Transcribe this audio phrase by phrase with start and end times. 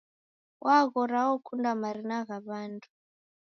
[0.65, 2.87] Waghora okunda marina gha w'andu.